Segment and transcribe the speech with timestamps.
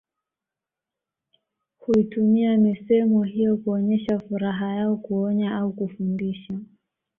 [1.79, 6.59] Huitumia misemo hiyo kuonyesha furaha yao kuonya au kufundisha